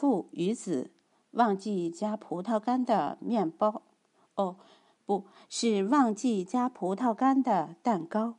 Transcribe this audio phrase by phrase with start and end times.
[0.00, 0.92] 父与子
[1.32, 3.82] 忘记加葡萄干的面包，
[4.34, 4.56] 哦，
[5.04, 8.36] 不是忘记加葡萄干的蛋糕。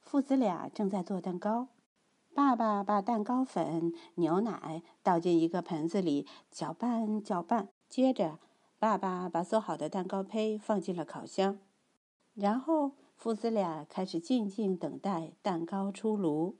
[0.00, 1.66] 父子俩正在做蛋糕。
[2.32, 7.70] 爸爸把蛋糕粉、牛奶倒进一个盆子里，搅拌搅拌。
[7.88, 8.38] 接着，
[8.78, 11.58] 爸爸把做好的蛋糕胚放进了烤箱。
[12.34, 16.54] 然后，父子俩开始静静等待蛋糕出炉。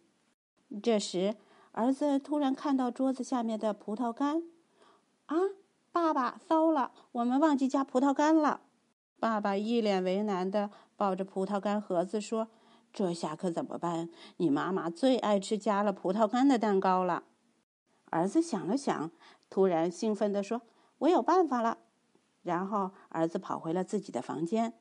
[0.83, 1.37] 这时，
[1.73, 4.43] 儿子突然看到桌子下面的葡萄干。
[5.27, 5.36] 啊，
[5.93, 8.62] 爸爸，糟了，我们忘记加葡萄干了！
[9.18, 12.48] 爸爸一脸为难的抱着葡萄干盒子说。
[12.93, 14.09] 这下可怎么办？
[14.39, 17.22] 你妈妈最爱吃加了葡萄干的蛋糕了。
[18.07, 19.12] 儿子想了想，
[19.48, 20.62] 突然兴奋地说
[20.98, 21.79] ：“我有办法了！”
[22.43, 24.75] 然后儿子跑回了自己的房间，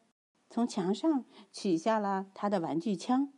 [0.50, 3.32] 从墙上取下了他的玩具枪。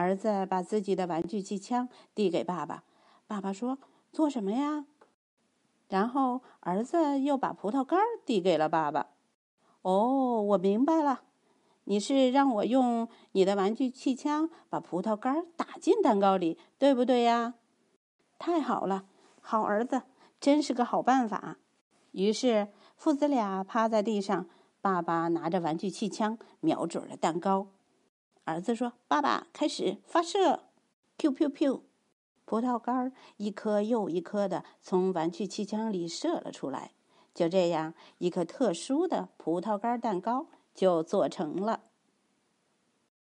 [0.00, 2.84] 儿子把自己的玩具气枪递给爸爸，
[3.26, 3.78] 爸爸说
[4.10, 4.86] ：“做什么呀？”
[5.88, 9.08] 然后儿子又把葡萄干递给了爸爸。
[9.82, 11.22] 哦，我明白了。
[11.84, 17.54] 你是让我用你的玩具气枪把葡萄干打进蛋糕里，对不对呀？
[18.38, 19.04] 太好了，
[19.40, 20.02] 好儿子，
[20.40, 21.58] 真是个好办法。
[22.12, 24.46] 于是父子俩趴在地上，
[24.80, 27.66] 爸爸拿着玩具气枪瞄准了蛋糕。
[28.50, 30.64] 儿子说：“爸爸，开始发射
[31.18, 36.92] ！”“！”“Q Q Q”，！” 葡萄干一颗又一颗的从玩具气枪里射了出来。
[37.34, 40.46] 就这样，一颗特殊的葡萄干蛋糕。
[40.72, 41.80] 就做成了。